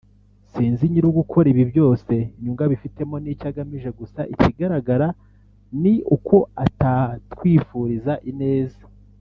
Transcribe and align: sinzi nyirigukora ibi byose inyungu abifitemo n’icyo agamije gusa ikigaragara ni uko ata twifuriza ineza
sinzi 0.51 0.83
nyirigukora 0.91 1.47
ibi 1.53 1.63
byose 1.71 2.13
inyungu 2.37 2.61
abifitemo 2.67 3.15
n’icyo 3.19 3.45
agamije 3.51 3.89
gusa 3.99 4.19
ikigaragara 4.33 5.07
ni 5.81 5.93
uko 6.15 6.35
ata 6.65 6.95
twifuriza 7.33 8.13
ineza 8.31 8.81